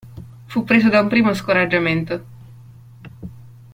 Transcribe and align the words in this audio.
Fu 0.47 0.63
preso 0.63 0.89
da 0.89 0.99
un 0.99 1.09
primo 1.09 1.31
scoraggiamento. 1.31 2.23